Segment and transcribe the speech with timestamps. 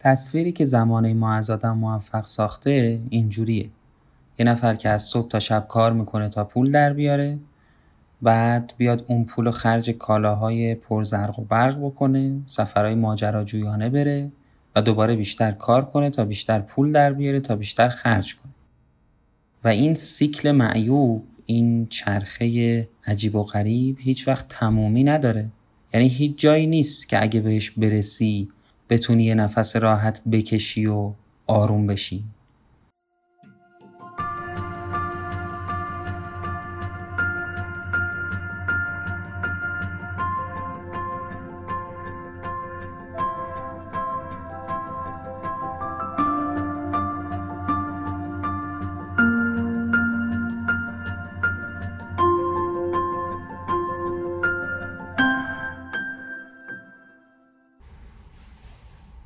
[0.00, 3.70] تصویری که زمانه ما از آدم موفق ساخته اینجوریه.
[4.38, 7.38] یه نفر که از صبح تا شب کار می‌کنه تا پول در بیاره
[8.22, 14.32] بعد بیاد اون پول و خرج کالاهای پرزرق و برق بکنه سفرهای ماجراجویانه بره
[14.76, 18.52] و دوباره بیشتر کار کنه تا بیشتر پول در بیاره تا بیشتر خرج کنه.
[19.64, 25.48] و این سیکل معیوب این چرخه عجیب و غریب هیچ وقت تمومی نداره.
[25.94, 28.48] یعنی هیچ جایی نیست که اگه بهش برسی
[28.90, 31.12] بتونی یه نفس راحت بکشی و
[31.46, 32.24] آروم بشی.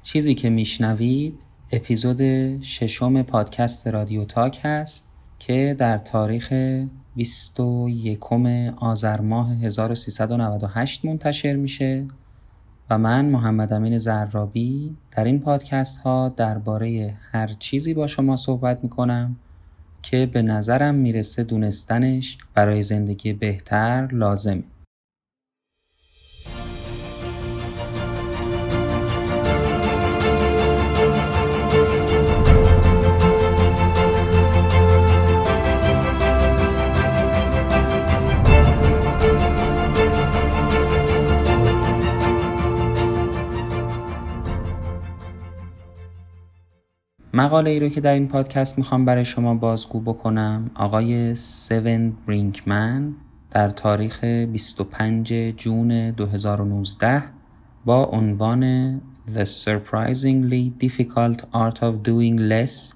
[0.05, 1.35] چیزی که میشنوید
[1.73, 2.21] اپیزود
[2.63, 6.53] ششم پادکست رادیو تاک هست که در تاریخ
[7.17, 8.19] 21
[8.77, 12.07] آذر ماه 1398 منتشر میشه
[12.91, 18.79] و من محمد امین زرابی در این پادکست ها درباره هر چیزی با شما صحبت
[18.83, 19.37] می‌کنم
[20.03, 24.65] که به نظرم می‌رسه دونستنش برای زندگی بهتر لازمه.
[47.37, 53.15] مقاله ای رو که در این پادکست می‌خوام برای شما بازگو بکنم آقای سون برینکمن
[53.51, 57.23] در تاریخ 25 جون 2019
[57.85, 58.95] با عنوان
[59.35, 62.95] The Surprisingly Difficult Art of Doing Less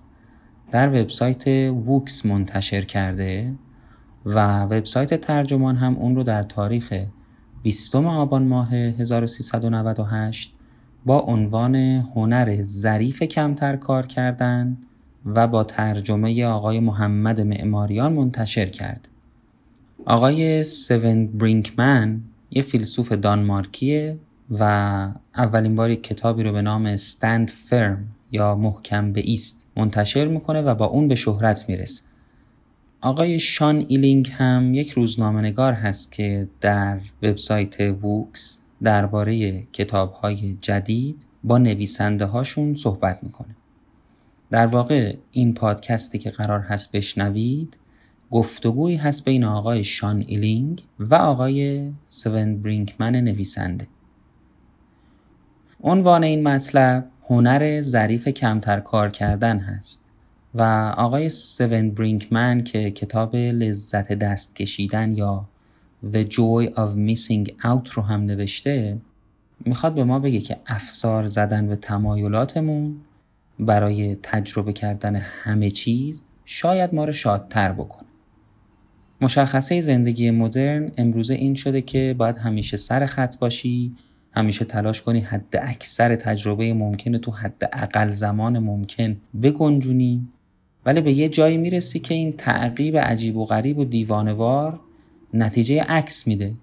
[0.70, 1.46] در وبسایت
[1.86, 3.54] ووکس منتشر کرده
[4.26, 6.94] و وبسایت ترجمان هم اون رو در تاریخ
[7.62, 10.57] 20 آبان ماه 1398
[11.06, 11.74] با عنوان
[12.14, 14.76] هنر ظریف کمتر کار کردن
[15.26, 19.08] و با ترجمه آقای محمد معماریان منتشر کرد.
[20.04, 22.20] آقای سون برینکمن
[22.50, 24.18] یه فیلسوف دانمارکیه
[24.50, 24.62] و
[25.36, 30.86] اولین باری کتابی رو به نام Stand Firm یا محکم بایست منتشر می‌کنه و با
[30.86, 32.02] اون به شهرت می‌رسه.
[33.00, 41.22] آقای شان ایلینگ هم یک روزنامه‌نگار هست که در وبسایت Vox درباره کتاب های جدید
[41.44, 43.56] با نویسنده هاشون صحبت می‌کنه.
[44.50, 47.76] در واقع این پادکستی که قرار هست بشنوید
[48.30, 53.86] گفتگویی هست بین آقای شان ایلینگ و آقای سون برینکمن نویسنده.
[55.82, 60.04] عنوان این مطلب هنر ظریف کمتر کار کردن هست
[60.54, 60.62] و
[60.96, 65.48] آقای سون برینکمن که کتاب لذت دست کشیدن یا
[66.04, 68.98] The Joy of Missing Out رو هم نوشته
[69.64, 72.96] می‌خواد به ما بگه که افسار زدن به تمایلاتمون
[73.60, 78.08] برای تجربه کردن همه چیز شاید ما رو شادتر بکنه.
[79.20, 83.96] مشخصه زندگی مدرن امروزه این شده که باید همیشه سر خط باشی
[84.32, 90.28] همیشه تلاش کنی حد اکثر تجربه ممکنه تو حد اقل زمان ممکن بگنجونی.
[90.86, 94.80] ولی به یه جایی می‌رسی که این تعقیب عجیب و غریب و دیوانوار
[95.34, 96.54] نتیجه عکس میده.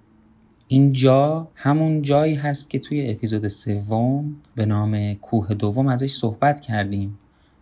[0.68, 7.18] اینجا همون جایی هست که توی اپیزود سوم به نام کوه دوم ازش صحبت کردیم.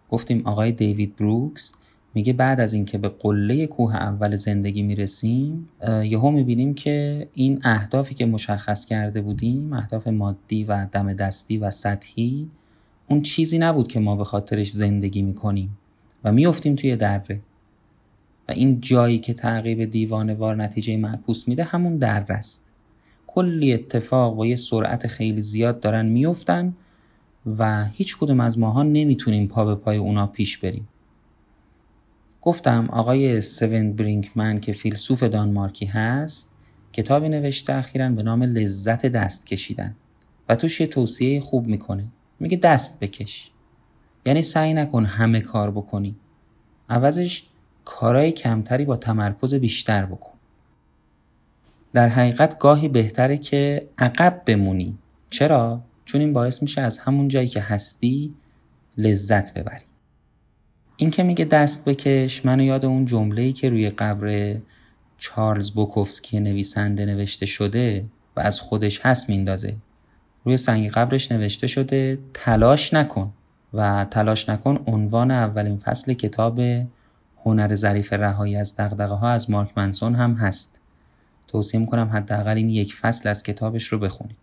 [0.10, 1.74] گفتیم آقای دیوید بروکس
[2.14, 5.70] میگه بعد از اینکه به قله کوه اول زندگی می‌رسیم
[6.04, 11.70] یهو می‌بینیم که این اهدافی که مشخص کرده بودیم اهداف مادی و دم دستی و
[11.70, 12.50] سطحی
[13.08, 15.78] اون چیزی نبود که ما به خاطرش زندگی می‌کنیم.
[16.24, 17.40] و میفتیم توی دره.
[18.50, 22.68] و این جایی که تعقیب دیوانوار نتیجه معکوس میده همون در است.
[23.28, 26.74] کلی اتفاق با یه سرعت خیلی زیاد دارن میفتن
[27.58, 30.88] و هیچ کدوم از ماها نمی‌تونیم پا به پای اونا پیش بریم.
[32.42, 36.56] گفتم آقای سون برینکمن که فیلسوف دانمارکی هست
[36.94, 39.96] کتابی نوشته اخیرا به نام لذت دست کشیدن
[40.50, 42.06] و توش یه توصیه خوب می‌کنه.
[42.40, 43.52] میگه دست بکش.
[44.26, 46.16] یعنی سعی نکن همه کار بکنی.
[46.90, 47.46] عوضش
[47.86, 50.34] کارای کمتری با تمرکز بیشتر بکن.
[51.94, 54.98] در حقیقت گاهی بهتره که عقب بمونی.
[55.30, 58.34] چرا؟ چون این باعث میشه از همون جایی که هستی
[58.98, 59.86] لذت ببری.
[60.98, 64.56] این که میگه دست بکش منو یاد اون جمله‌ای که روی قبر
[65.18, 69.76] چارلز بوکوفسکی نویسنده نوشته شده و از خودش هست میندازه.
[70.46, 73.34] روی سنگ قبرش نوشته شده تلاش نکن
[73.74, 76.62] و تلاش نکن عنوان اولین فصل کتاب
[77.46, 80.80] هنر ظریف رهایی از دغدغه ها از مارک منسون هم هست.
[81.48, 84.38] توصیه می‌کنم حداقل این یک فصل از کتابش رو بخونید.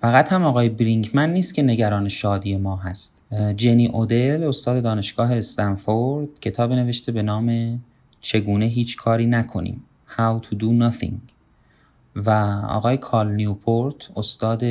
[0.00, 3.22] فقط هم آقای برینکمن نیست که نگران شادی ما هست.
[3.56, 7.80] جنی اودل استاد دانشگاه استنفورد کتاب نوشته به نام
[8.20, 9.84] چگونه هیچ کاری نکنیم.
[10.16, 11.35] How to do nothing.
[12.16, 12.30] و
[12.68, 14.64] آقای کال نیوپورت استاد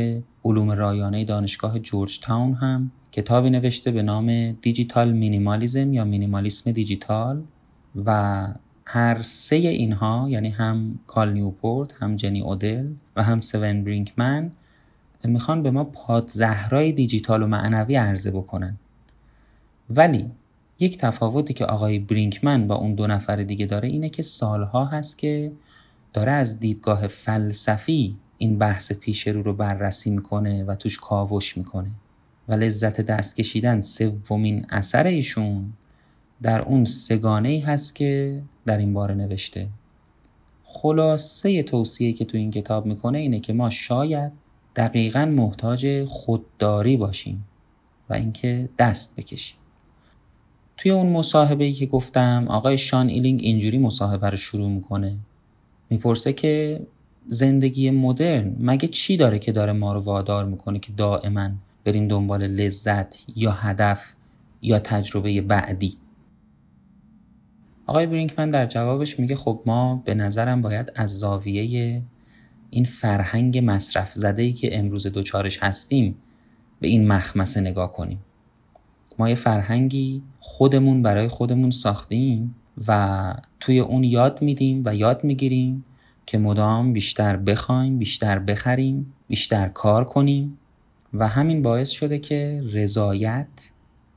[0.45, 7.43] علوم رایانه دانشگاه جورج تاون هم کتابی نوشته به نام Digital Minimalism یا مینیمالیسم دیجیتال
[8.05, 8.47] و
[8.85, 14.51] هر سه اینها یعنی هم کال نیوپورت هم جنی اودل و هم سون برینکمن
[15.23, 18.77] می‌خوان به ما پادزهرهای دیجیتال و معنوی عرضه بکنن.
[19.89, 20.25] ولی
[20.79, 25.17] یک تفاوتی که آقای برینکمن با اون دو نفر دیگه داره اینه که سالها هست
[25.17, 25.51] که
[26.15, 31.91] داره از دیدگاه فلسفی این بحث پیش رو رو بررسی می‌کنه و توش کاوش می‌کنه.
[32.47, 35.73] و لذت دست کشیدن سومین اثر ایشون
[36.41, 39.67] در اون سگانه ای هست که در این باره نوشته.
[40.63, 44.31] خلاصه توصیه که تو این کتاب می‌کنه اینه که ما شاید
[44.75, 47.45] دقیقا محتاج خودداری باشیم
[48.09, 49.57] و اینکه دست بکشیم.
[50.77, 55.17] توی اون مصاحبه ای که گفتم آقای شان ایلینگ اینجوری مصاحبه رو شروع می‌کنه.
[55.89, 56.81] می‌پرسه که
[57.27, 61.49] زندگی مدرن مگه چی داره که داره ما رو وادار می‌کنه که دائما
[61.83, 64.13] بریم دنبال لذت یا هدف
[64.61, 65.97] یا تجربه بعدی؟
[67.85, 72.01] آقای برینکمن در جوابش میگه خب ما به نظرم باید از زاویه
[72.69, 76.15] این فرهنگ مصرف زده ای که امروز دوچارش هستیم
[76.79, 78.19] به این مخمسه نگاه کنیم.
[79.19, 82.55] ما یه فرهنگی خودمون برای خودمون ساختیم.
[82.87, 85.85] و توی اون یاد میدیم و یاد می‌گیریم
[86.25, 90.57] که مدام بیشتر بخوایم بیشتر بخریم بیشتر کار کنیم
[91.13, 93.71] و همین باعث شده که رضایت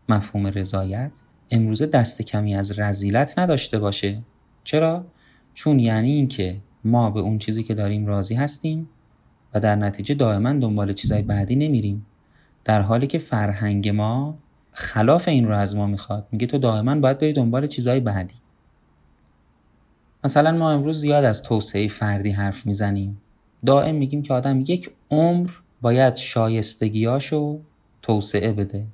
[0.08, 1.10] مفهوم رضایت
[1.50, 4.22] امروزه دست کمی از رزیلت نداشته باشه.
[4.64, 5.06] چرا؟
[5.54, 8.88] چون یعنی اینکه ما به اون چیزی که داریم راضی هستیم
[9.54, 12.06] و در نتیجه دائما دنبال چیزهای بعدی نمیریم.
[12.64, 14.38] در حالی که فرهنگ ما
[14.70, 16.26] خلاف این رو از ما می‌خواد.
[16.32, 18.34] میگه تو دائما باید بری دنبال چیزهای بعدی.
[20.28, 23.20] مثلا ما امروز زیاد از توسعه فردی حرف می‌زنیم.
[23.66, 25.50] دائم میگیم که آدم یک عمر
[25.82, 27.60] باید شایستگیاشو
[28.02, 28.86] توسعه بده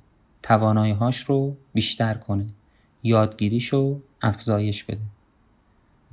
[0.43, 2.45] تواناییهاش رو بیشتر کنه
[3.03, 5.01] یادگیریشو افزایش بده.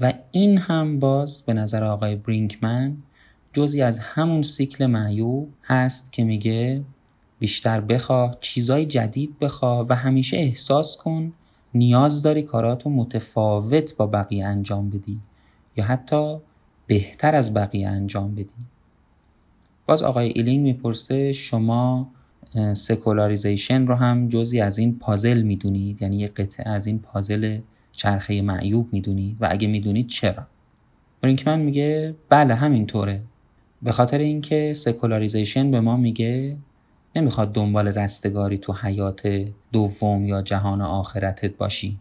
[0.01, 2.97] و این هم باز به نظر آقای برینکمن
[3.53, 6.83] جزی از همون سیکل معیوب هست که میگه
[7.39, 11.33] بیشتر بخواه چیزای جدید بخواه و همیشه احساس کن
[11.75, 15.21] نیاز داری کاراتو متفاوت با بقیه انجام بدی
[15.77, 16.37] یا حتی
[16.87, 18.55] بهتر از بقیه انجام بدی.
[19.87, 22.09] باز آقای ایلینگ می‌پرسه شما
[22.73, 27.59] secularization رو هم جزی از این پازل می‌دونید؟ یعنی یه قطعه از این پازل
[27.93, 30.47] چرخه معیوب می‌دونید؟ و اگه می‌دونید چرا؟
[31.21, 33.23] برینکمن میگه بله همینطوره.
[33.83, 36.57] به خاطر اینکه سکولاریزیشن به ما میگه
[37.17, 41.99] نمی‌خواد دنبال رستگاری تو حیات دوم یا جهان آخرتت باشی.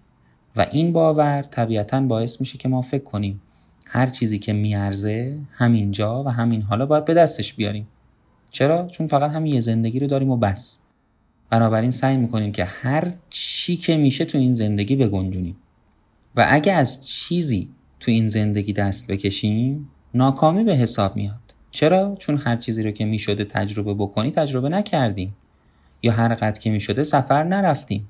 [0.55, 3.41] و این باور طبیعتا باعث میشه که ما فکر کنیم
[3.87, 7.87] هر چیزی که میارزه همینجا و همین حالا باید به دستش بیاریم.
[8.51, 10.81] چرا؟ چون فقط همین یه زندگی رو داریم و بس.
[11.49, 15.56] بنابراین سعی می‌کنیم که هر چی که میشه تو این زندگی بگنجونیم.
[16.35, 21.50] و اگه از چیزی تو این زندگی دست بکشیم ناکامی به حساب میاد.
[21.71, 25.35] چرا؟ چون هر چیزی رو که می‌شده تجربه بکنی تجربه نکردیم
[26.04, 28.07] یا هر قدر که می‌شده سفر نرفتیم.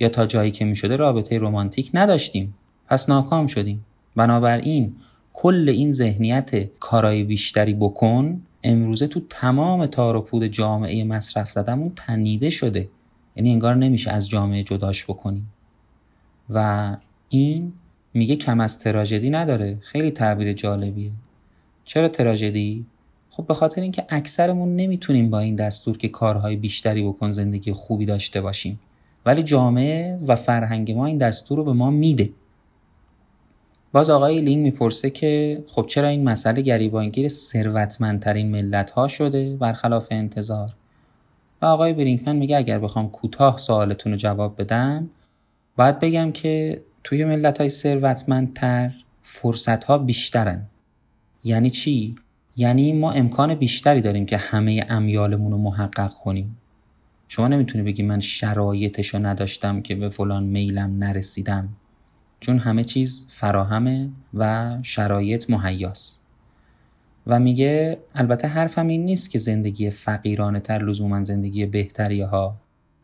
[0.00, 2.54] یا تا جایی که می‌شده رابطه رمانتیک نداشتیم.
[2.88, 3.84] پس ناکام شدیم.
[4.16, 4.96] بنابراین
[5.32, 11.92] کل این ذهنیت کارای بیشتری بکن امروزه تو تمام تار و پود جامعه مصرف زدمون
[11.96, 12.88] تنیده شده.
[13.36, 15.52] یعنی انگار نمیشه از جامعه جداش بکنیم
[16.50, 16.96] و
[17.28, 17.72] این
[18.14, 19.78] میگه کم از تراژدی نداره.
[19.80, 21.10] خیلی تعبیر جالبیه.
[21.84, 22.86] چرا تراژدی؟
[23.36, 28.06] خب به خاطر اینکه اکثرمون نمی‌تونیم با این دستور که کارهای بیشتری بکن زندگی خوبی
[28.06, 28.80] داشته باشیم.
[29.26, 32.30] ولی جامعه و فرهنگ ما این دستور رو به ما میده.
[33.92, 40.08] باز آقای لینگ می‌پرسه که خب چرا این مسئله گریبانگیر ثروتمندترین ملت ها شده؟ برخلاف
[40.10, 40.70] انتظار.
[41.62, 45.10] و آقای برینکمن میگه اگر بخوام کوتاه سوالتون رو جواب بدم
[45.76, 48.90] باید بگم که توی ملت های ثروتمندتر
[49.22, 50.66] فرصت ها بیشترن.
[51.44, 52.14] یعنی چی؟
[52.56, 56.56] یعنی ما امکان بیشتری داریم که همه امیالمون رو محقق کنیم.
[57.28, 61.68] شما نمی‌تونی بگی من شرایطش رو نداشتم که به فلان میلم نرسیدم.
[62.40, 66.24] چون همه چیز فراهمه و شرایط مهیاست.
[67.26, 72.56] و میگه البته حرفم این نیست که زندگی فقیرانه تر لزوما زندگی بهتری ها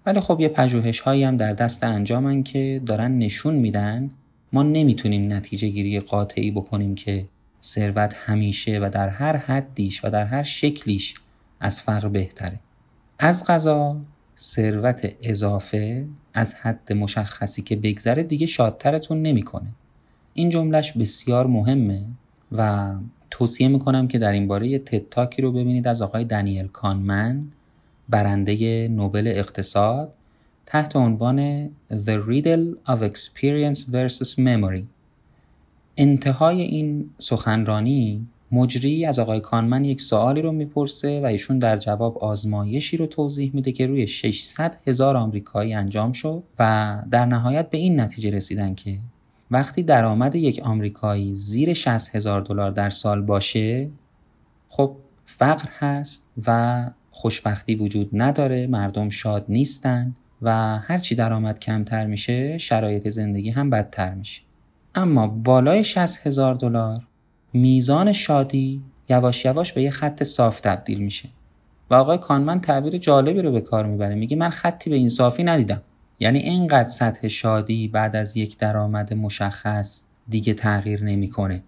[0.07, 4.11] ولی خب یه پژوهش هایی هم در دست انجامن که دارن نشون میدن
[4.52, 7.26] ما نمی‌تونیم نتیجه گیری قاطعی بکنیم که
[7.62, 11.14] ثروت همیشه و در هر حدیش و در هر شکلیش
[11.61, 12.59] از فقر بهتره.
[13.19, 13.97] از غذا
[14.38, 19.67] ثروت اضافه از حد مشخصی که بگذره دیگه شادترتون نمی‌کنه.
[20.35, 22.05] این جملهش بسیار مهمه
[22.52, 22.93] و
[23.31, 27.45] توصیه می‌کنم که در این باره یه تتاکی رو ببینید از آقای دنیل کانمن
[28.09, 30.12] برنده نوبل اقتصاد
[30.67, 34.85] تحت عنوان The Riddle of Experience versus Memory.
[36.00, 42.19] انتهای این سخنرانی مجری از آقای کانمن یک سوالی رو می‌پرسه و ایشون در جواب
[42.19, 47.78] آزمایشی رو توضیح میده که روی 600 هزار آمریکایی انجام شد و در نهایت به
[47.78, 48.99] این نتیجه رسیدن که
[49.50, 53.88] وقتی درآمد یک آمریکایی زیر 60 هزار دلار در سال باشه
[54.69, 62.59] خب فقر هست و خوشبختی وجود نداره مردم شاد نیستن و هرچی درآمد کمتر میشه
[62.59, 64.42] شرایط زندگی هم بدتر میشه.
[64.94, 67.06] اما بالای 60 هزار دلار
[67.52, 71.28] میزان شادی یواش یواش به یه خط صاف تبدیل میشه.
[71.90, 74.14] و آقای کانمن تعبیر جالبی رو به کار می‌بره.
[74.14, 75.82] میگه من خطی به این صافی ندیدم.
[76.20, 81.62] یعنی اینقدر سطح شادی بعد از یک درآمد مشخص دیگه تغییر نمی‌کنه.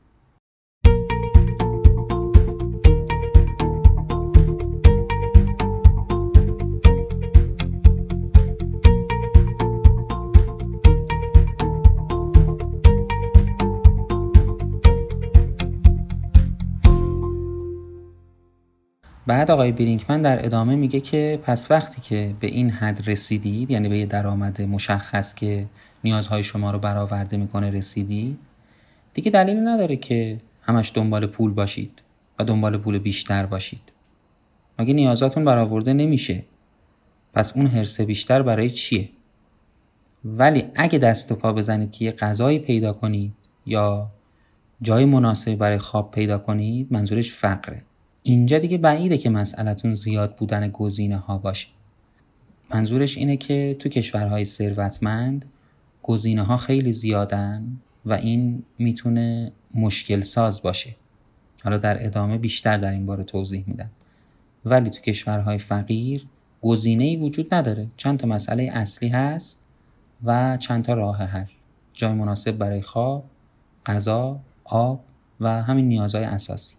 [19.27, 23.89] بعد آقای برینکمن در ادامه میگه که پس وقتی که به این حد رسیدید یعنی
[23.89, 25.67] به یه درآمد مشخص که
[26.05, 28.39] نیازهای شما رو برآورده می‌کنه رسیدید
[29.15, 32.03] دیگه دلیلی نداره که همش دنبال پول باشید
[32.39, 33.93] و دنبال پول بیشتر باشید.
[34.79, 36.45] مگه نیازاتون برآورده نمیشه؟
[37.35, 39.09] پس اون حرسه بیشتر برای چیه؟
[40.25, 43.33] ولی اگه دست و پا بزنید که یه غذایی پیدا کنید
[43.67, 44.11] یا
[44.83, 47.83] جای مناسبی برای خواب پیدا کنید منظورش فقره.
[48.23, 51.69] اینجا دیگه بعیده که مسئلتون زیاد بودن گزینه ها باشه.
[52.75, 55.45] منظورش اینه که تو کشورهای ثروتمند
[56.03, 57.77] گزینه ها خیلی زیادن
[58.07, 60.97] و این می‌تونه مشکل ساز باشه.
[61.65, 63.91] حالا در ادامه بیشتر در این باره توضیح میدم.
[64.65, 66.27] ولی تو کشورهای فقیر
[66.63, 67.87] گزینه ای وجود نداره.
[67.97, 69.69] چند تا مسئله اصلی هست
[70.25, 71.47] و چند تا راه حل.
[71.93, 73.25] جای مناسب برای خواب
[73.87, 75.05] غذا آب
[75.41, 76.77] و همین نیازهای اساسی.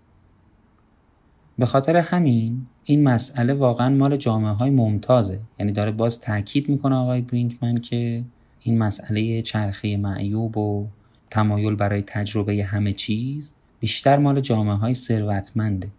[1.57, 5.39] به خاطر همین این مسئله واقعا مال جامعه های ممتازه.
[5.60, 8.24] یعنی داره باز تاکید می‌کنه آقای برینکمن که
[8.60, 10.88] این مسئله چرخه معیوب و
[11.29, 15.91] تمایل برای تجربه همه چیز بیشتر مال جامعه های ثروتمنده.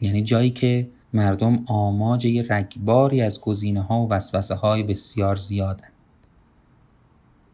[0.00, 5.88] یعنی جایی که مردم آماج یه رگباری از گزینه ها و وسوسه های بسیار زیادن.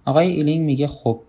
[0.04, 1.20] آقای ایلینگ میگه خب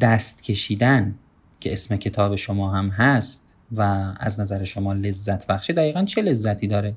[0.00, 1.14] دست کشیدن
[1.60, 6.66] که اسم کتاب شما هم هست و از نظر شما لذت بخشه دقیقا چه لذتی
[6.66, 6.94] داره؟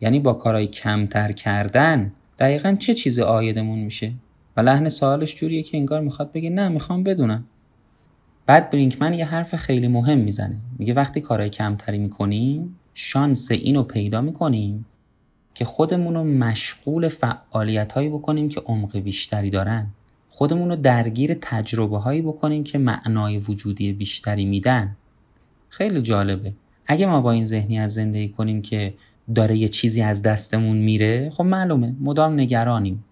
[0.00, 4.12] یعنی با کارهای کمتر کردن دقیقا چه چیز آیدمون میشه؟
[4.56, 7.44] و لحن سوالش جوریه که انگار می‌خواد بگه نه می‌خوام بدونم.
[8.46, 10.56] بعد برینکمن یه حرف خیلی مهم می‌زنه.
[10.78, 14.86] میگه وقتی کارهای کمتری می‌کنیم شانس اینو پیدا می‌کنیم
[15.54, 19.86] که خودمون رو مشغول فعالیت هایی بکنیم که عمق بیشتری دارن.
[20.28, 24.96] خودمون رو درگیر تجربه هایی بکنیم که معنای وجودی بیشتری میدن.
[25.72, 26.52] خیلی جالبه.
[26.86, 28.94] اگه ما با این ذهنیت زندگی کنیم که
[29.34, 31.94] داره یه چیزی از دستمون میره خب معلومه.
[32.00, 33.04] مدام نگرانیم.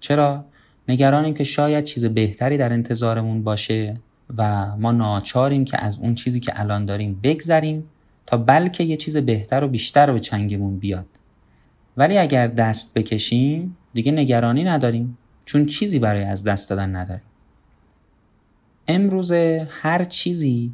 [0.00, 0.44] چرا؟
[0.88, 3.94] نگرانیم که شاید چیز بهتری در انتظارمون باشه
[4.36, 7.84] و ما ناچاریم که از اون چیزی که الان داریم بگذریم
[8.26, 11.06] تا بلکه یه چیز بهتر و بیشتر به چنگمون بیاد.
[11.96, 15.18] ولی اگر دست بکشیم دیگه نگرانی نداریم.
[15.44, 17.22] چون چیزی برای از دست دادن نداریم.
[18.88, 19.32] امروز
[19.68, 20.72] هر چیزی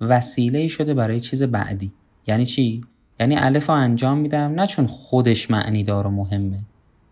[0.00, 1.92] وسیله شده برای چیز بعدی.
[2.26, 2.80] یعنی چی؟
[3.20, 6.58] یعنی الف رو انجام میدم نه چون خودش معنی دار و مهمه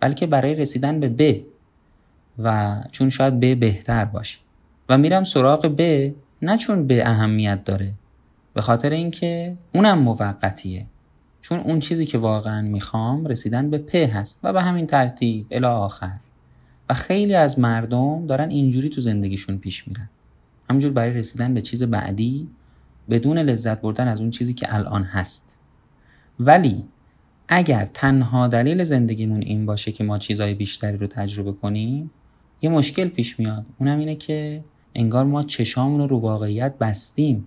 [0.00, 1.42] بلکه برای رسیدن به ب.
[2.38, 4.38] و چون شاید ب بهتر باشه.
[4.88, 6.12] و میرم سراغ ب
[6.42, 7.92] نه چون به اهمیت داره.
[8.54, 10.86] به خاطر اینکه اونم موقتیه.
[11.40, 15.66] چون اون چیزی که واقعا می‌خوام رسیدن به پ هست و به همین ترتیب الی
[15.66, 16.16] آخر.
[16.88, 20.08] و خیلی از مردم دارن اینجوری تو زندگیشون پیش میرن.
[20.70, 22.48] همجور برای رسیدن به چیز بعدی
[23.10, 25.58] بدون لذت بردن از اون چیزی که الان هست.
[26.40, 26.84] ولی
[27.48, 32.10] اگر تنها دلیل زندگیمون این باشه که ما چیزهای بیشتری رو تجربه کنیم
[32.62, 33.66] یه مشکل پیش میاد.
[33.78, 37.46] اونم اینه که انگار ما چشامون رو واقعیت بستیم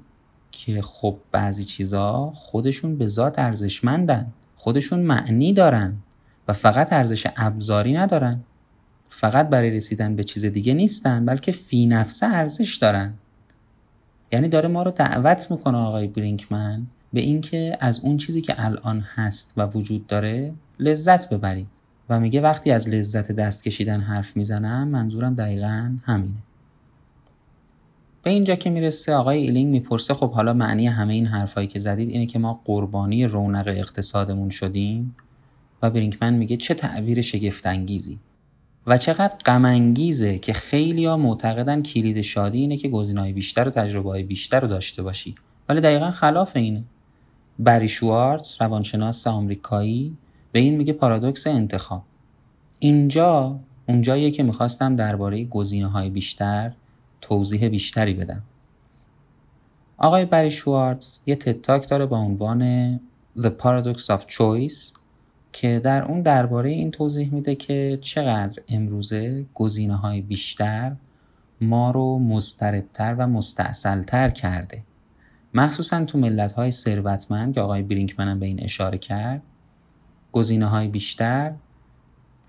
[0.51, 5.97] که خب بعضی چیزا خودشون به ذات ارزشمندن خودشون معنی دارن
[6.47, 8.43] و فقط ارزش ابزاری ندارن.
[9.07, 13.13] فقط برای رسیدن به چیز دیگه نیستن بلکه فی نفسه ارزش دارن.
[14.31, 18.99] یعنی داره ما رو دعوت می‌کنه آقای برینکمن به اینکه از اون چیزی که الان
[18.99, 21.67] هست و وجود داره لذت ببرید.
[22.09, 26.33] و میگه وقتی از لذت دست کشیدن حرف می‌زنم منظورم دقیقا همینه.
[28.23, 32.09] به اینجا که می‌رسه آقای ایلینگ می‌پرسه خب حالا معنی همه این حرفایی که زدید
[32.09, 35.15] اینه که ما قربانی رونق اقتصادمون شدیم؟
[35.81, 38.19] و برینکمن میگه چه تعبیر شگفتانگیزی.
[38.89, 39.93] و چقدر غم
[40.41, 45.03] که خیلی ها معتقدن کلید شادی اینه که گزینه‌های بیشتر و تجربه بیشتر رو داشته
[45.03, 45.35] باشی.
[45.69, 46.83] ولی دقیقا خلاف اینه.
[47.59, 50.17] بری شوارتز روانشناس آمریکایی
[50.51, 52.03] به این میگه پارادوکس انتخاب.
[52.79, 56.71] اینجا اونجاییه که می‌خواستم درباره گزینه های بیشتر
[57.21, 58.43] توضیح بیشتری بدم.
[59.97, 62.95] آقای بری شوارتز یه تتاک داره با عنوان
[63.37, 64.98] The Paradox of Choice.
[65.51, 70.95] که در اون درباره این توضیح میده که چقدر امروزه گزینه های بیشتر
[71.61, 74.83] ما رو مضطربتر و مستاصلتر کرده.
[75.53, 79.41] مخصوصا تو ملت های ثروتمند که آقای برینکمن هم به این اشاره کرد
[80.31, 81.53] گزینه های بیشتر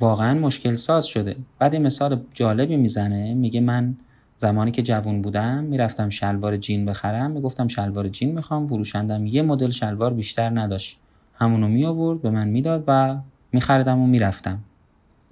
[0.01, 1.37] واقعا مشکل ساز شده.
[1.59, 3.97] بعد این مثال جالبی می‌زنه میگه من
[4.37, 9.71] زمانی که جوون بودم می‌رفتم شلوار جین بخرم می‌گفتم شلوار جین می‌خوام فروشندم یه مدل
[9.71, 11.01] شلوار بیشتر نداشت.
[11.41, 13.19] همونو می آورد به من می‌داد و
[13.53, 14.59] میخریدم و می‌رفتم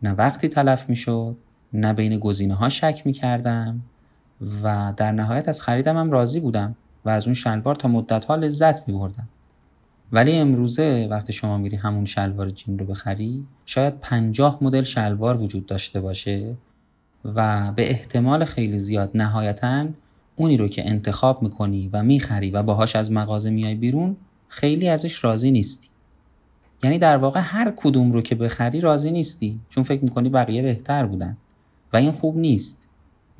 [0.02, 1.36] نه وقتی تلف می‌شد
[1.72, 3.82] نه بین گزینه ها شک می‌کردم
[4.62, 6.74] و در نهایت از خریدم هم راضی بودم
[7.04, 9.28] و از اون شلوار تا مدت ها لذت میبردم
[10.12, 15.66] ولی امروزه وقتی شما میری همون شلوار جین رو بخری شاید پنجاه مدل شلوار وجود
[15.66, 16.56] داشته باشه
[17.24, 19.86] و به احتمال خیلی زیاد نهایتا
[20.36, 24.16] اونی رو که انتخاب می‌کنی و می‌خری و باهاش از مغازه میای بیرون
[24.48, 25.88] خیلی ازش راضی نیستی.
[26.82, 31.06] یعنی در واقع هر کدوم رو که بخری راضی نیستی چون فکر می‌کنی بقیه بهتر
[31.06, 31.37] بودن.
[31.92, 32.88] و این خوب نیست.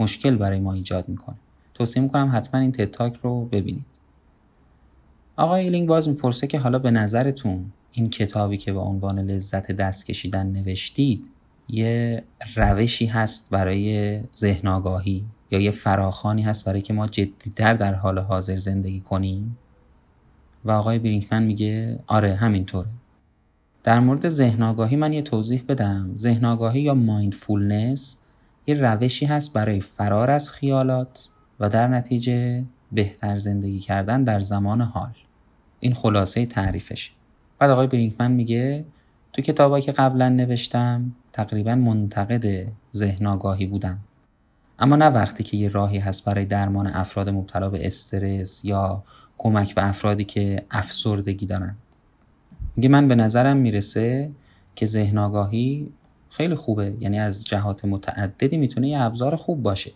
[0.01, 1.37] مشکل برای ما ایجاد می‌کنه.
[1.75, 3.85] توصیه می‌کنم حتما این TED Talk رو ببینید.
[5.37, 10.07] آقای ایلینگ باز می‌پرسه که حالا به نظرتون این کتابی که به عنوان لذت دست
[10.07, 11.31] کشیدن نوشتید
[11.69, 12.23] یه
[12.57, 18.19] روشی هست برای ذهن آگاهی یا یه فراخوانی هست برای که ما جدیتر در حال
[18.19, 19.59] حاضر زندگی کنیم؟
[20.65, 22.89] و آقای برینکمن میگه آره همینطوره.
[23.85, 26.15] در مورد ذهن آگاهی من یه توضیح بدم.
[26.17, 28.19] ذهن آگاهی یا mindfulness
[28.67, 31.29] یه روشی هست برای فرار از خیالات
[31.61, 35.13] و در نتیجه بهتر زندگی کردن در زمان حال.
[35.81, 37.13] این خلاصه تعریفشه.
[37.59, 38.85] بعد آقای برینکمن میگه
[39.33, 43.99] تو کتابایی که قبلا نوشتم تقریبا منتقد ذهن آگاهی بودم.
[44.79, 49.05] اما نه وقتی که یه راهی هست برای درمان افراد مبتلا به استرس یا
[49.39, 51.77] کمک به افرادی که افسردگی دارن.
[52.79, 54.31] میگه من به نظرم می‌رسه
[54.75, 55.89] که ذهن آگاهی
[56.31, 56.97] خیلی خوبه.
[57.01, 59.93] یعنی از جهات متعددی می‌تونه یه ابزار خوب باشه.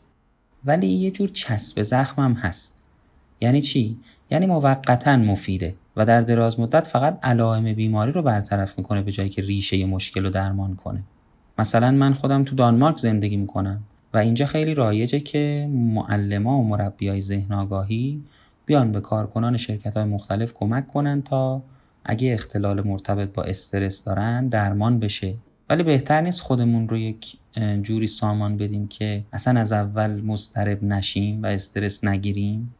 [0.64, 2.83] ولی یه جور چسب زخم هم هست.
[3.40, 3.97] یعنی چی؟
[4.31, 9.29] یعنی موقتا مفیده و در دراز مدت فقط علائم بیماری رو برطرف می‌کنه به جایی
[9.29, 11.03] که ریشه مشکل رو درمان کنه.
[11.59, 13.83] مثلا من خودم تو دانمارک زندگی می‌کنم
[14.14, 18.23] و اینجا خیلی رایجه که معلما و مربیای ذهن آگاهی
[18.66, 21.62] بیان به کارکنان شرکت های مختلف کمک کنن تا
[22.05, 25.35] اگه اختلال مرتبط با استرس دارن درمان بشه.
[25.71, 27.37] ولی بهتر نیست خودمون رو یک
[27.83, 32.75] جوری سامان بدیم که اصلا از اول مضطرب نشیم و استرس نگیریم؟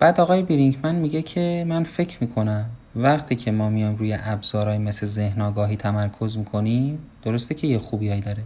[0.00, 5.06] بعد آقای برینکمن میگه که من فکر می‌کنم وقتی که ما میام روی ابزارهای مثل
[5.06, 8.42] ذهن آگاهی تمرکز می‌کنیم درسته که یه خوبیایی داره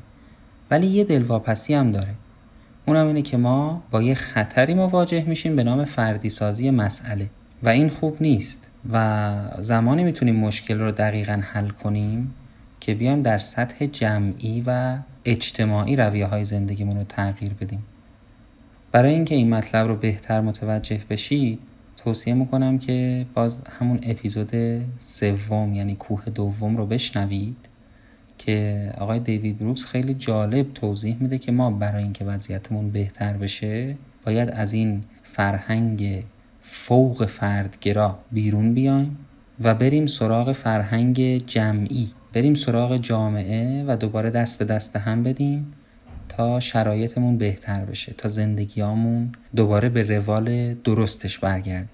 [0.70, 2.14] ولی یه دلواپسی هم داره.
[2.86, 7.30] اونم اینه که ما با یه خطری مواجه میشیم به نام فردی سازی مسئله.
[7.62, 8.70] و این خوب نیست.
[8.92, 12.34] و زمانی می‌تونیم مشکل رو دقیقا حل کنیم
[12.80, 17.84] که بیایم در سطح جمعی و اجتماعی رویه های زندگیمون رو تغییر بدیم.
[18.94, 21.58] برای اینکه این مطلب رو بهتر متوجه بشید
[21.96, 24.50] توصیه می‌کنم که باز همون اپیزود
[24.98, 27.56] سوم یعنی کوه دوم رو بشنوید
[28.38, 33.96] که آقای دیوید بروکس خیلی جالب توضیح میده که ما برای اینکه وضعیتمون بهتر بشه
[34.26, 36.24] باید از این فرهنگ
[36.60, 39.16] فوق فردگرا بیرون بیایم
[39.60, 45.72] و بریم سراغ فرهنگ جمعی بریم سراغ جامعه و دوباره دست به دست هم بدیم.
[46.36, 51.88] تا شرایطمون بهتر بشه تا زندگیامون دوباره به روال درستش برگرده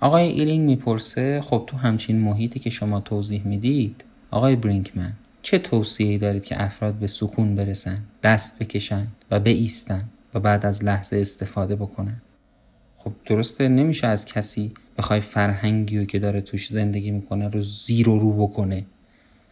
[0.00, 6.18] آقای ایلینگ می‌پرسه خب تو همچین محیطی که شما توضیح می‌دید آقای برینکمن چه توصیه‌ای
[6.18, 10.02] دارید که افراد به سکون برسن دست بکشن و بایستن
[10.34, 12.22] و و از لحظه استفاده بکنن؟
[12.96, 18.08] خب درسته نمیشه از کسی بخوای فرهنگی رو که داره توش زندگی می‌کنه رو زیر
[18.08, 18.84] و رو بکنه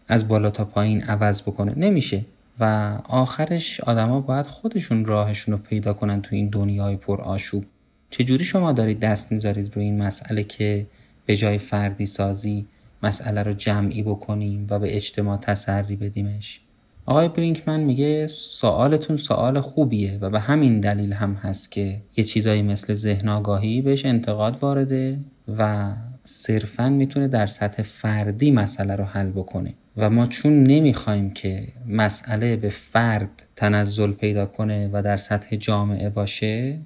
[0.09, 1.73] از بالا تا پایین عوض بکنه.
[1.77, 2.25] نمیشه.
[2.61, 2.65] و
[3.09, 7.65] آخرش آدما باید خودشون راهشون رو پیدا کنن تو این دنیای پر آشوب.
[8.11, 10.87] چجوری شما دارید دست می‌ذارید روی این مسئله که
[11.27, 12.67] به جای فردی سازی
[13.03, 16.61] مسئله رو جمعی بکنیم و به اجتماع تسری بدیمش؟
[17.07, 22.63] آقای برینکمن میگه سوالتون سوال خوبیه و به همین دلیل هم هست که یه چیزایی
[22.63, 25.19] مثل ذهن آگاهی بهش انتقاد وارده
[25.59, 25.93] و
[26.25, 29.75] صرفا می‌تونه در سطح فردی مسئله رو حل بکنه.
[29.97, 36.09] و ما چون نمی‌خوایم که مسئله به فرد تنزل پیدا کنه و در سطح جامعه
[36.09, 36.79] باشه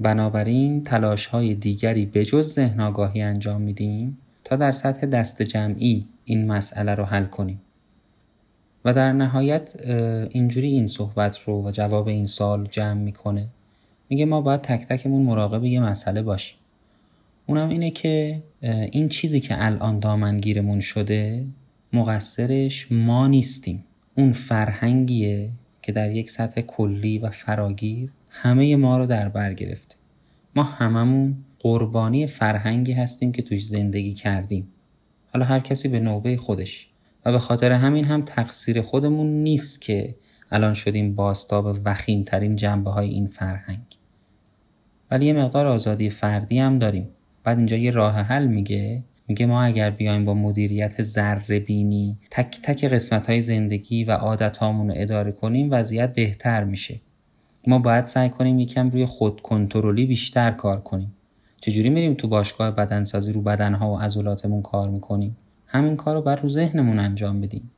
[0.00, 6.06] بنابراین تلاش های دیگری به جز ذهن آگاهی انجام میدیم تا در سطح دست جمعی
[6.24, 7.60] این مسئله رو حل کنیم.
[8.84, 9.74] و در نهایت
[10.30, 13.48] اینجوری این صحبت رو و جواب این سال جمع می‌کنه.
[14.08, 16.58] میگه ما باید تک تکمون مراقب یه مسئله باشیم.
[17.46, 18.42] اونم اینه که
[18.92, 21.46] این چیزی که الان دامنگیرمون شده
[21.92, 23.84] مقصرش ما نیستیم.
[24.14, 25.50] اون فرهنگیه
[25.82, 29.96] که در یک سطح کلی و فراگیر همه ما رو در بر گرفته.
[30.56, 34.68] ما هممون قربانی فرهنگی هستیم که توش زندگی کردیم.
[35.32, 36.88] حالا هر کسی به نوبه خودش.
[37.24, 40.14] و به خاطر همین هم تقصیر خودمون نیست که
[40.50, 43.98] الان شدیم باستاب وخیم ترین جنبه های این فرهنگ.
[45.10, 47.08] ولی یه مقدار آزادی فردی هم داریم.
[47.46, 49.04] بعد اینجا یه راه حل میگه.
[49.28, 54.62] میگه ما اگر بیایم با مدیریت ذره بینی تک تک قسمت های زندگی و عادت
[54.62, 57.00] رو اداره کنیم وضعیت بهتر میشه.
[57.66, 61.14] ما باید سعی کنیم یکم روی خود کنترلی بیشتر کار کنیم.
[61.60, 66.36] چجوری میریم تو باشگاه بدنسازی رو بدنها و عضلاتمون کار می‌کنیم؟ همین کار رو بر
[66.36, 67.70] رو ذهنمون انجام بدیم.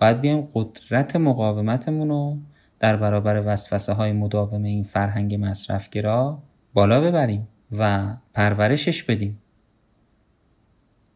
[0.00, 2.36] باید بیایم قدرت مقاومتمون رو
[2.80, 6.38] در برابر وسوسه های مداوم این فرهنگ مصرفگرا
[6.74, 7.48] بالا ببریم.
[7.78, 9.38] و پرورشش بدیم.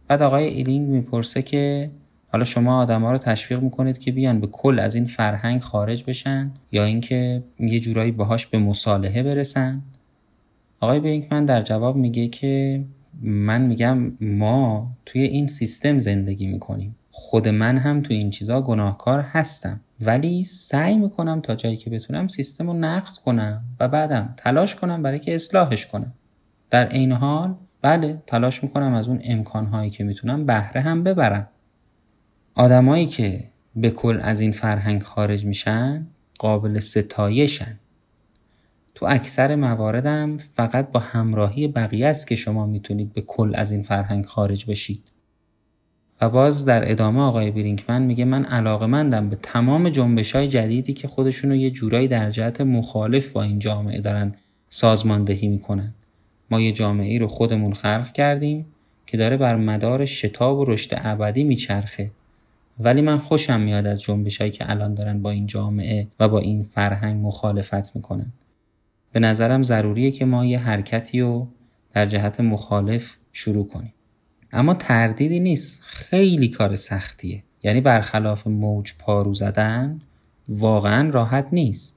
[0.08, 1.90] بعد آقای ایلینگ می‌پرسه که
[2.32, 6.50] حالا شما آدما رو تشویق می‌کنید که بیان به کل از این فرهنگ خارج بشن
[6.72, 9.82] یا اینکه یه جورایی باهاش به مصالحه برسن؟
[10.80, 12.84] آقای برینکمن در جواب میگه که
[13.22, 16.96] من میگم ما توی این سیستم زندگی می‌کنیم.
[17.10, 19.80] خود من هم توی این چیزا گناهکار هستم.
[20.00, 25.02] ولی سعی می‌کنم تا جایی که بتونم سیستم رو نقد کنم و بعدم تلاش کنم
[25.02, 26.12] برای که اصلاحش کنم.
[26.70, 31.48] در عین حال بله تلاش می‌کنم از اون امکانهایی که می‌تونم بهره هم ببرم.
[32.54, 33.44] آدمایی که
[33.76, 36.06] به کل از این فرهنگ خارج میشن
[36.38, 37.78] قابل ستایشن.
[38.94, 43.82] تو اکثر مواردم فقط با همراهی بقیه است که شما می‌تونید به کل از این
[43.82, 45.12] فرهنگ خارج بشید.
[46.20, 50.92] و باز در ادامه آقای برینکمن میگه من علاقه مندم به تمام جنبش های جدیدی
[50.92, 54.34] که خودشونو یه جورایی در جهت مخالف با این جامعه دارن
[54.70, 55.94] سازماندهی می‌کنن.
[56.50, 58.66] ما یه جامعه ای رو خودمون خلق کردیم
[59.06, 62.10] که داره بر مدار شتاب و رشد ابدی میچرخه.
[62.80, 66.62] ولی من خوشم میاد از جنبش که الان دارن با این جامعه و با این
[66.62, 68.32] فرهنگ مخالفت می‌کنن.
[69.12, 71.48] به نظرم ضروریه که ما یه حرکتی رو
[71.92, 73.94] در جهت مخالف شروع کنیم.
[74.52, 75.82] اما تردیدی نیست.
[75.82, 77.42] خیلی کار سختیه.
[77.62, 80.00] یعنی برخلاف موج پارو زدن
[80.48, 81.96] واقعا راحت نیست.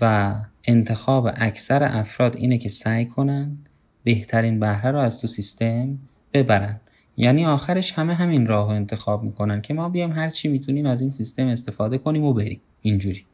[0.00, 0.34] و
[0.70, 3.58] انتخاب اکثر افراد اینه که سعی کنن
[4.04, 5.98] بهترین بهره رو از تو سیستم
[6.32, 6.80] ببرن.
[7.16, 11.00] یعنی آخرش همه همین راه رو انتخاب می‌کنن که ما بیایم هر چی می‌تونیم از
[11.00, 12.60] این سیستم استفاده کنیم و بریم.
[12.82, 13.24] اینجوری.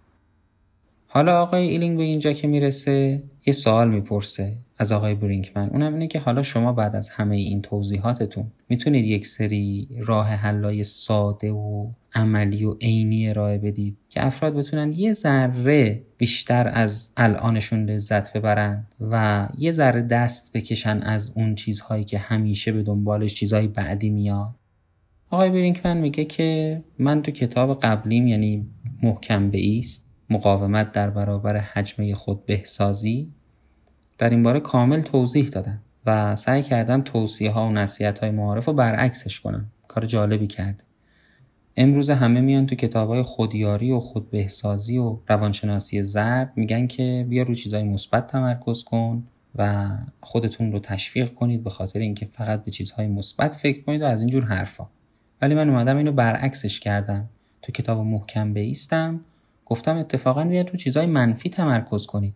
[1.09, 4.57] حالا آقای ایلینگ به اینجا که می‌رسه یه سوال می‌پرسه.
[4.79, 9.27] از آقای برینکمن اونم اینه که حالا شما بعد از همه این توضیحاتتون می‌تونید یک
[9.27, 16.03] سری راه حلای ساده و عملی و عینی ارائه بدید که افراد بتونن یه ذره
[16.19, 22.73] بیشتر از الانشون لذت ببرن و یه ذره دست بکشن از اون چیزهایی که همیشه
[22.73, 24.55] به دنبالش چیزهای بعدی میاد.
[25.31, 28.67] آقای برینکمن میگه که من تو کتاب قبلیم یعنی
[29.03, 33.33] محکم به ایست مقاومت در برابر حجمه خود بهسازی
[34.19, 38.65] در این باره کامل توضیح دادم و سعی کردم توصیه ها و نصیحت های معارف
[38.65, 39.67] رو برعکسش کنم.
[39.89, 40.85] کار جالبی کرده
[41.77, 47.43] امروز همه میان تو کتاب های خودیاری و خودبهسازی و روانشناسی زرد میگن که بیا
[47.43, 49.25] رو چیزهای مثبت تمرکز کن
[49.55, 49.89] و
[50.21, 54.21] خودتون رو تشویق کنید به خاطر اینکه فقط به چیزهای مثبت فکر کنید و از
[54.21, 54.87] اینجور حرفا.
[55.43, 57.29] ولی من اومدم اینو برعکسش کردم.
[57.63, 59.21] تو کتاب محکم بیستم
[59.67, 62.35] گفتم اتفاقا بیاید رو چیزهای منفی تمرکز کنید.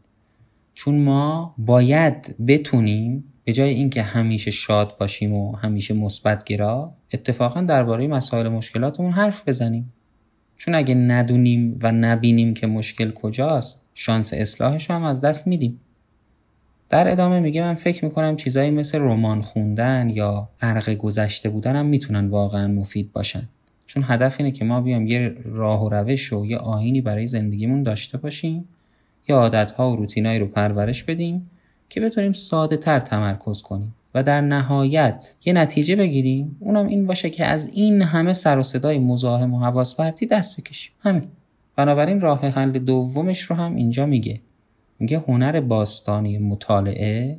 [0.79, 7.61] چون ما باید بتونیم به جای اینکه همیشه شاد باشیم و همیشه مثبت گرا اتفاقا
[7.61, 9.93] درباره مسائل مشکلاتمون حرف بزنیم.
[10.57, 15.81] چون اگه ندونیم و نبینیم که مشکل کجاست شانس اصلاحش هم از دست میدیم.
[16.89, 21.87] در ادامه میگه من فکر می‌کنم چیزایی مثل رمان خوندن یا غرق گذشته بودن هم
[21.87, 23.49] می‌تونن واقعا مفید باشن.
[23.87, 27.83] چون هدف اینه که ما بیام یه راه و روش و یه آینی برای زندگیمون
[27.83, 28.69] داشته باشیم
[29.29, 31.51] یا عادتها و روتینایی رو پرورش بدیم
[31.89, 36.57] که بتونیم ساده تر تمرکز کنیم و در نهایت یه نتیجه بگیریم.
[36.61, 40.61] اونم این باشه که از این همه سر و صدای مزاحم و حواس پرتی دست
[40.61, 40.93] بکشیم.
[41.01, 41.29] همین.
[41.77, 44.41] بنابراین راه حل دومش رو هم اینجا میگه.
[44.99, 47.39] میگه هنر باستانی مطالعه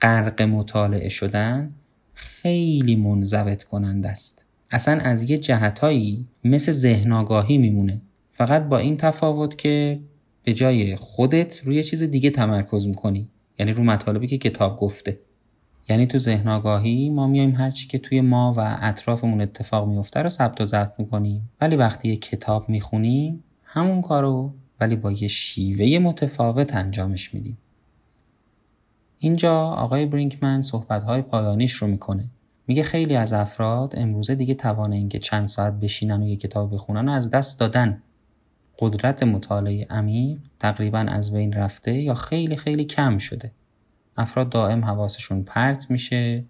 [0.00, 1.70] غرق مطالعه شدن
[2.14, 4.46] خیلی منضبط کننده است.
[4.70, 8.00] اصلا از یه جهتایی مثل ذهن آگاهی میمونه.
[8.32, 10.00] فقط با این تفاوت که
[10.44, 13.28] به جای خودت روی چیز دیگه تمرکز می‌کنی.
[13.58, 15.18] یعنی رو مطالبی که کتاب گفته.
[15.88, 20.28] یعنی تو ذهن آگاهی ما میایم هرچی که توی ما و اطرافمون اتفاق میفته رو
[20.28, 21.50] ثبت و ضبط می‌کنیم.
[21.60, 27.58] ولی وقتی یه کتاب می‌خونیم همون کارو ولی با یه شیوه متفاوت انجامش میدیم.
[29.18, 32.24] اینجا آقای برینکمن صحبتهای پایانیش رو می‌کنه.
[32.66, 37.08] میگه خیلی از افراد امروزه دیگه توان اینکه چند ساعت بشینن و یه کتاب بخونن
[37.08, 38.02] و از دست دادن.
[38.78, 43.52] قدرت مطالعه عمیق تقریبا از بین رفته یا خیلی خیلی کم شده.
[44.16, 46.44] افراد دائم حواسشون پرت میشه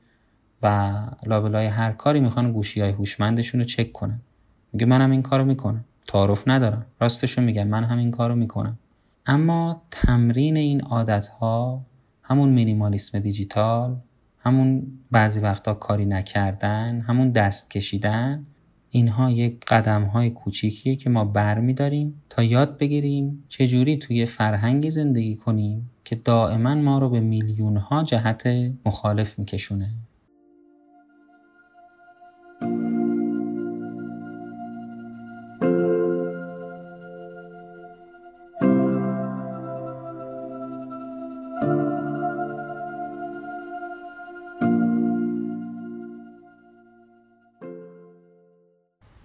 [0.62, 0.94] و
[1.26, 4.20] لابلای هر کاری می‌خوان گوشی های هوشمندشون رو چک کنن.
[4.72, 5.84] میگه منم این کارو می‌کنم.
[6.06, 6.86] تعارف ندارم.
[7.00, 7.66] راستشو میگم.
[7.68, 8.78] من هم این کارو می‌کنم.
[9.26, 11.86] اما تمرین این عادت ها
[12.22, 13.96] همون مینیمالیسم دیجیتال
[14.38, 18.46] همون بعضی وقتا کاری نکردن همون دست کشیدن
[18.94, 25.36] اینها یک قدم های کوچیکیه که ما برمیداریم تا یاد بگیریم چجوری توی فرهنگی زندگی
[25.36, 28.46] کنیم که دائما ما رو به میلیون ها جهت
[28.86, 29.90] مخالف میکشونه.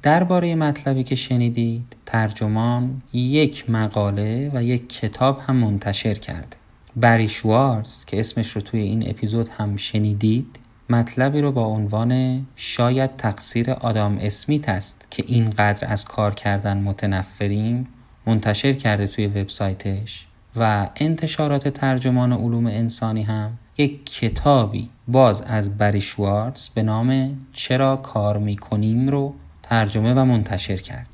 [0.02, 6.58] درباره مطلبی که شنیدید ترجمان یک مقاله و یک کتاب هم منتشر کرده.
[6.96, 10.60] بری شوارز که اسمش رو توی این اپیزود هم شنیدید
[10.90, 17.88] مطلبی رو با عنوان شاید تقصیر آدام اسمیت است که اینقدر از کار کردن متنفریم
[18.26, 26.02] منتشر کرده توی وبسایتش و انتشارات ترجمان علوم انسانی هم یک کتابی باز از بری
[26.02, 29.34] شوارز به نام چرا کار می‌کنیم رو
[29.70, 31.08] ترجمه و منتشر کرد.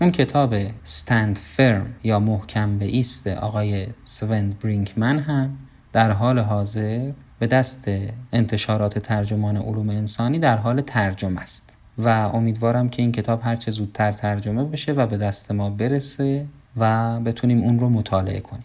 [0.00, 5.56] اون کتاب ستند فرم یا محکم به ایست آقای سوند برینکمن هم
[5.92, 7.90] در حال حاضر به دست
[8.32, 14.12] انتشارات ترجمان علوم انسانی در حال ترجمه است و امیدوارم که این کتاب هرچه زودتر
[14.12, 18.64] ترجمه بشه و به دست ما برسه و بتونیم اون رو مطالعه کنیم.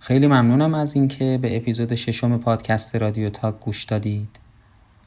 [0.00, 4.37] خیلی ممنونم از اینکه به اپیزود ششم پادکست رادیو تاک گوش دادید.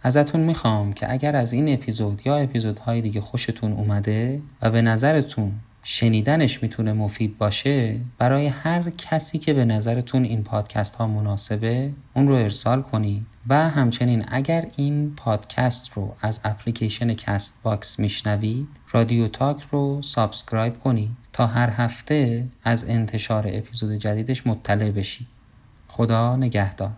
[0.03, 5.51] ازتون می‌خوام که اگر از این اپیزود یا اپیزودهای دیگه خوشتون اومده و به نظرتون
[5.83, 12.27] شنیدنش می‌تونه مفید باشه برای هر کسی که به نظرتون این پادکست ها مناسبه اون
[12.27, 13.25] رو ارسال کنید.
[13.47, 20.79] و همچنین اگر این پادکست رو از اپلیکیشن کست باکس میشنوید رادیو تاک رو subscribe
[20.79, 25.27] کنید تا هر هفته از انتشار اپیزود جدیدش مطلع بشید.
[25.87, 26.91] خدا نگهدار.